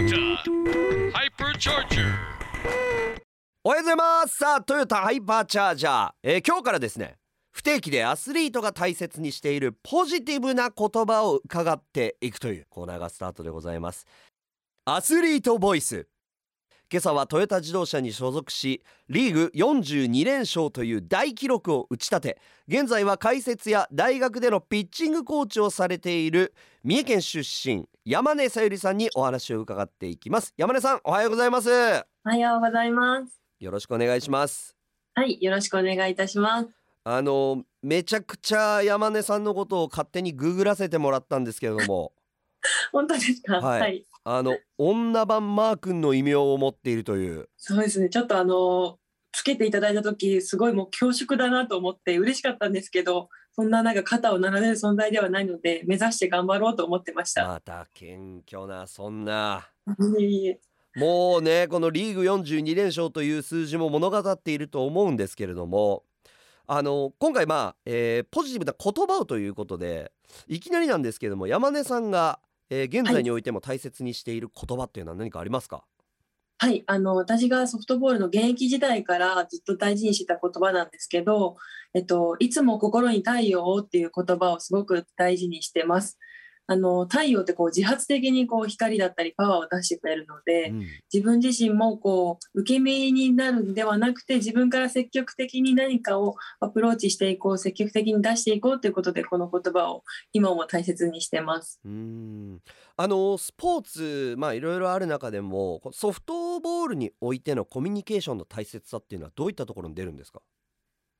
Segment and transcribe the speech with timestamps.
[0.00, 0.02] お
[3.68, 4.38] はようございます。
[4.38, 7.18] さあトヨタハイパーチャージャー、えー今日からですね
[7.52, 14.06] 不定期でアスリートが大切にしているポジティブな言葉を伺っていくというコーナーがスタートでございます。
[14.86, 16.08] アスリートボイス。
[16.92, 26.52] 今朝はトヨタ自動車に所属しリーグ42連勝という大記録を打ち立て現在は解説や大学でのピッチングコーチをされている
[26.82, 33.40] 三重県出身山根さゆりさんにお話を伺っていきます山根さんおはようございますおはようございます。
[33.60, 34.76] よろしくお願いします
[35.14, 36.68] はい、よろしくお願いいたします。
[37.04, 42.12] あのめちゃくちゃ山根さんのことを勝手にググらせてもらったんですけれども
[42.92, 43.60] 本当ですか？
[43.60, 48.08] はいはい、あの女版マー君の異名を持っているというそうですね。
[48.08, 48.98] ちょっとあの
[49.32, 57.46] つけていただいた時、すごいもう恐縮だなと思って嬉しかったんですけど、そんななんか肩を並べる存在ではないので、目指して頑張ろうと思ってました。
[57.46, 59.68] また謙虚なそんな
[60.96, 66.02] もうねこのリーグ42連勝という数字も物語っていると思うんですけれども
[66.66, 70.12] あの今回まあ、えーポジティブな言葉をということで
[70.48, 75.84] いきなりなんですけれども山根さんが、えー現在においても大切にしている言葉っていうのは何かありますか、
[76.58, 81.56] はい、あの私がソフトボールの現役時代からずっと大事にしてた言葉なんですけど、
[81.94, 86.18] えっと、いつも心に太陽をっていう言葉をすごく大事にしてます。
[86.72, 90.86] あの太陽ってこう自発的にこう光だったりパワーを出してくれるので、うん。
[91.12, 101.80] 自分自身もこう受け身になるんではなくて自分から積極的に何かをアプローチしていこう積極的に出していこうということでこの言葉を今も大切にしてます。
[101.84, 102.60] うーん。
[102.96, 110.40] あのスポーツまあいろいろある中でもソフトボールにおいてのコミュニケーションの大切さっていうのはどういったところに出るんですか？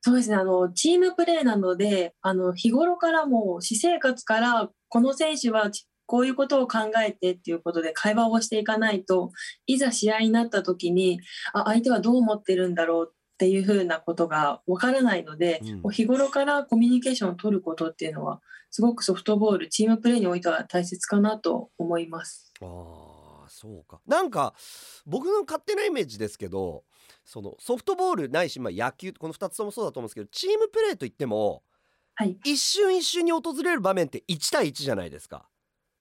[0.02, 0.36] そうですね。
[0.36, 5.70] あのチームプレーなのであの日頃からも私生活からこの選手は
[6.06, 9.30] こういうことを考えてっていうことで会話をしていかないと
[9.66, 11.20] いざ試合になった時に
[11.52, 15.92] あ相手はどう思ってるんだろうっていうふうなことがわからないので、うん。
[15.92, 18.40] 日頃からコミュニケーションを取ることっていうのは
[18.70, 22.52] すごくソフトボールチームプレーにおいては大切かなと思います。
[22.60, 24.00] あーそうか。
[24.06, 24.54] なんか
[25.06, 26.84] 僕の勝手なイメージですけど
[27.30, 31.62] そのソフトボールないし、まあ、野球この2つともそうだと思うんですけどチームプレーといっても
[32.20, 35.48] はい、一瞬一瞬に訪れる場面って1対1じゃないですか。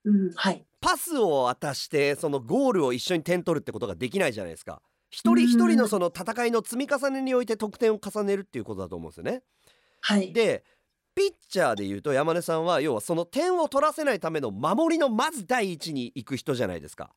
[0.04, 4.82] うん、はい、パスを渡してそのゴールを一緒に点取るってことができないじゃないですか。
[5.10, 9.44] 一人一人のその戦いの積み重ねにおいて得点を重ねるっていうことだと思うんですよね。
[10.02, 10.66] はい、で
[11.16, 17.12] ピッチャーでいうと山根さんは要はその点を取らせないための守りのまず第一に行く人じゃないですか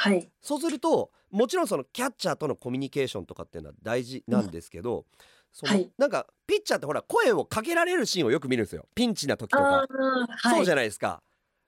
[0.00, 5.04] はい、そうするともちろんそのキャッチャーとのコミュニケーションとかっていうのは大事なんですけど、
[5.52, 5.90] そのはい。
[5.98, 8.86] なんかピッチャーってほら声をかけられるシーンをよく見るんですよ。
[8.94, 11.20] ピンチな時とあか、ーはい、そうじゃないですか、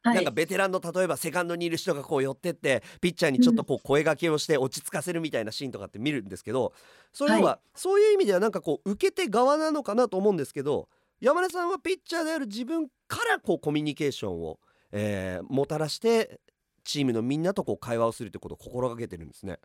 [0.02, 6.72] はい、なんかベテランの例えばセカンドにいる人がこう寄ってってピッチャーにちょっとこう声掛けをして落ち着かせるみたいなシーンとかって見るんですけど
[7.12, 10.88] そういうのは、はそういう意味ではなんかこう受け手側なのかなと思うんですけど
[11.20, 14.58] 山根さんはピッチャーである自分からこうコミュニケーションを、
[14.92, 16.40] えーもたらして
[16.84, 19.58] チームのみんなとこう会話をするってことを心がけてるんですね。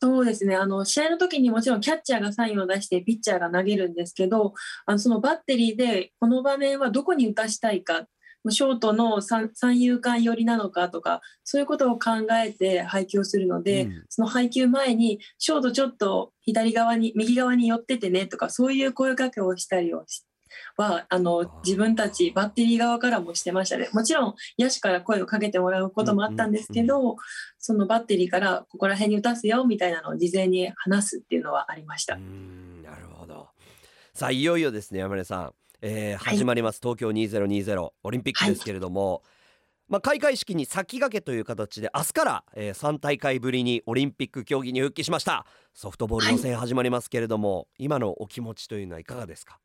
[0.00, 4.52] そうですねあの試合の時にもちろんキャッチャーがサインを出してピッチャーが投げるんですけど
[4.84, 8.06] あのそのバッテリーでこの場面はどこに打たしたいか
[8.50, 12.10] ショートの三三遊間寄りなのかとかそういうことを考
[12.44, 20.24] えて配球をするので、うんその配球前にショートちょっと左側に右側に寄っててねとかそういう声かけをしたりをし
[20.76, 21.50] はあのー。
[21.64, 23.88] 自分たちバッテリー側からもしてましたね。
[23.92, 27.16] もちろん野手から声をかけてもらうこともあったんですけど、
[27.58, 32.16] そのバッテリーからここら辺に打たすよみたいなのを事前に話すっていうのはありましうた。
[32.16, 33.48] んなるほど。
[34.12, 36.36] さあいよいよですね山根さん、えーはい。
[36.36, 39.22] 始まります、東京2020オリンピックですけれども、
[39.88, 45.46] まあ、開会式に先駆けという形で明日から、え3大会ぶりにオリンピック競技に復帰しました。
[45.74, 49.58] ソフトボール予選始まりますけれども、今のお気持ちというのはいかがですか？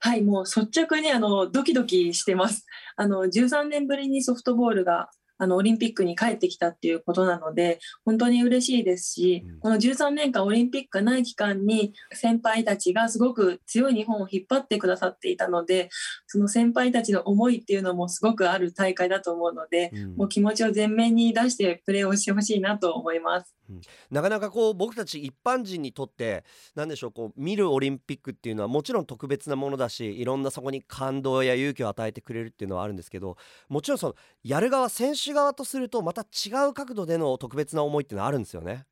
[0.00, 2.66] はい、もう率直にあのドキドキしてます。
[2.96, 15.90] あの13年ぶりにソフトボールがあのオリンピックに帰ってきたっていうことなので本当に嬉しいですし、うんこの13年間オリンピックがない期間に先輩たちがすごく強い日本を引っ張ってくださっていたので
[16.26, 23.57] その先輩たちの思いっていうのもすごくある大会だと思うので、うんもう気持ちを前面に出してプレーをしてほしいなと思います。
[24.10, 26.44] なかなかこう僕たち一般人にとって
[26.74, 33.36] 何でしょうこう見るオリンピックっていうのはもちろん特別なものだしいろんなそこに感動や勇気を与えてくれるっていうのはあるんですけど
[33.68, 38.86] もちろんそのやる側選手側とするとまた違う角度での特別な思いっていうのはあるんですよね。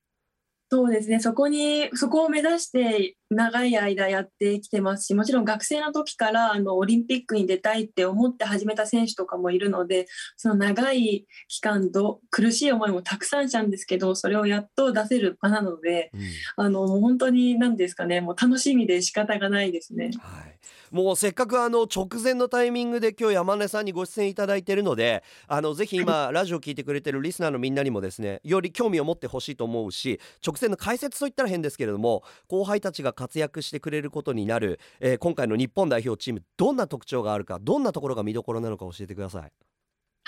[0.68, 1.20] そうですね。
[1.20, 16.20] そこにそこを目指して長い間やってきてますしもちろん学生の時からあのオリンピックに出たいって思って始めた選手とかもいるのでその長い期間と苦しい思いもたくさんしたんですけどそれをやっと出せる場なので、うん、
[16.56, 18.20] あのもう本当に何ですかね。
[18.20, 20.10] もう楽しみで仕方がないですね。
[20.18, 20.56] はい。
[20.90, 39.52] もうせっかくあの直前のタイミングで今日山根さんにご出演いただいているのであのぜひ今 ラジオ聞いてくれてるリスナーのみんなにもですねより興味を持ってほしいと思うし直前の解説といったら変ですけれども後輩たちが活躍してくれることになる、えー、今回の日本代表チームどんな特徴があるかどんなところが見どころなのか教えてください。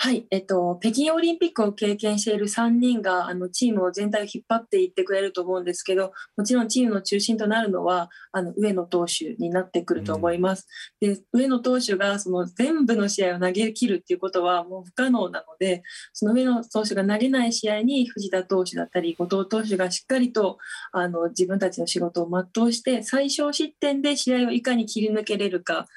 [0.01, 10.69] はい、えっと、北京オリンピックを経験している3人があのチームを全体を引っ張っていってくれると思うんですけどもちろんチームの中心となるのはあの上野投手になってくると思います。
[11.01, 20.59] うん、で上野投手がその全部の試合を投げ切るっていうことはもう不可能なのでその上野投手が投げない試合に藤田投手だったり後藤投手がしっかりと
[20.93, 25.87] あの自分たちの仕事を全うして最小失点で試合をいかに切り抜けれるか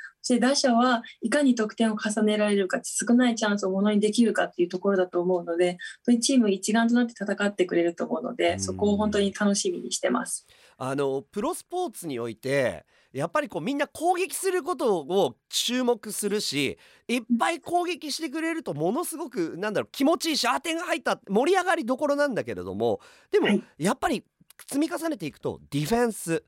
[0.41, 10.47] 打者はいかに得点を重ねられるか少ないチャンスをものにできるかっていうところだと思うので本当にチーム一丸となって戦ってくれると思うのでそこを本当に楽しみにしてます。
[10.79, 16.79] あのプロスポーツにおいてやっぱりこうみんな攻撃することを注目するし
[17.09, 23.49] いっぱい攻撃してくれるとものすごくなんだろう気持ちいいしあ点が入った盛り上がりどころなんだけれどもでも
[23.79, 24.25] やっぱり
[24.67, 26.43] 積み重ねていくとディフェンス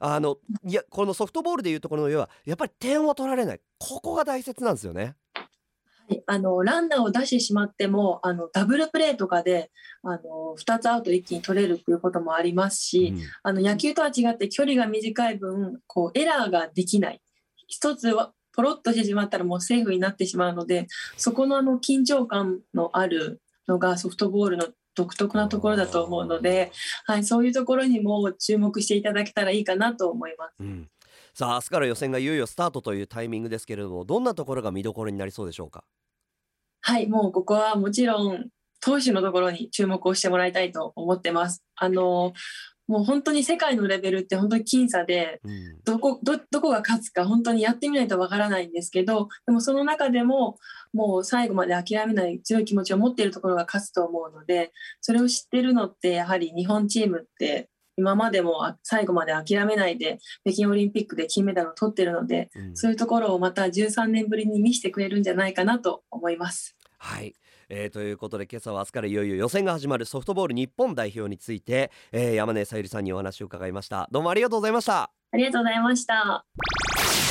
[0.00, 3.60] あのいやこのソフトボールでいうところの上はやっぱり点を取られない。
[3.78, 5.14] ここが大切なんですよね。
[5.34, 9.70] はい、あのランナーを出してしまってもあのダブルプレーとかで
[10.02, 17.20] あの2つアウト一気に取れるということもありますし、うん、あの野球とは違って距離が短い分こうエラーができない。
[17.68, 20.86] 一つはポロッとしてしまったらもうセーフになってしまうので
[21.16, 23.40] そこのあの緊張感のある
[23.70, 26.72] のがソフトボールの独特なところだと思うので、
[27.06, 30.56] はい、そういうところにも注目していただけたらいいかなと思います。
[30.60, 30.88] うん。
[31.32, 35.84] さあ明日から予選がいよいよスタートというタイミングですけれどもどんなところが見どころになりそうでしょうか？
[36.82, 38.48] はいもうここはもちろん
[38.80, 41.62] 投手のところに注目をしてもらいたいと思ってます。
[41.76, 42.32] あの
[42.90, 45.40] もう本当に世界のレベルって本当に僅差で、
[45.84, 50.58] どこどどこが勝つか本当にやってみないとわからないんですけどでもその中でも
[50.92, 66.76] もう最後まで諦めない強い気持ちを持っているところが勝つと思うのでそれを知ってるのってやはり日本チームって今までも最後まで諦めないで北京オリンピックで金メダルを取ってるので、うん、そういうところをまた13年ぶりに見せてくれるんじゃないかなと思います。
[66.98, 67.34] はい
[67.70, 74.08] えー、ということで今朝は明日からいよいよ予選が始まるソフトボール日本代表について、えー、山根さゆりさんにお話を伺いました。
[74.10, 75.10] どうもありがとうございました。
[75.32, 76.44] ありがとうございました。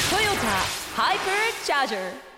[0.10, 2.29] トヨタハイパーチャージャー。